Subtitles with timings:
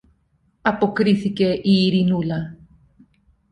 [0.61, 2.57] αποκρίθηκε η Ειρηνούλα.